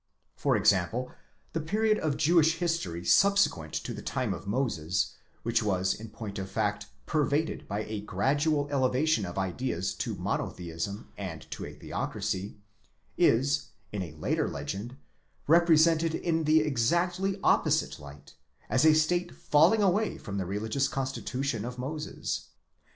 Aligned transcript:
For 0.35 0.57
example, 0.57 1.11
the 1.53 1.61
period 1.61 1.99
of 1.99 2.17
Jewish 2.17 2.55
history 2.57 3.05
subsequent 3.05 3.71
to 3.75 3.93
the 3.93 4.01
time 4.01 4.33
of 4.33 4.47
Moses, 4.47 5.11
which 5.43 5.61
was 5.61 5.93
in 5.93 6.09
point 6.09 6.39
of 6.39 6.49
fact 6.49 6.87
pervaded 7.05 7.67
by 7.67 7.83
a 7.83 8.01
gradual 8.01 8.67
elevation 8.71 9.27
of 9.27 9.37
ideas 9.37 9.93
to 9.93 10.15
monotheism 10.15 11.09
and 11.19 11.45
toa 11.51 11.75
theocracy, 11.75 12.55
is, 13.15 13.67
ina 13.93 14.17
later 14.17 14.47
legend, 14.49 14.97
represented 15.45 16.15
in 16.15 16.45
the 16.45 16.61
exactly 16.61 17.39
opposite 17.43 17.99
light, 17.99 18.33
as 18.71 18.83
a 18.85 18.95
state 18.95 19.29
of 19.29 19.37
falling 19.37 19.83
away 19.83 20.17
from 20.17 20.39
the 20.39 20.47
religious 20.47 20.87
constitution 20.87 21.63
of 21.63 21.77
Moses. 21.77 22.47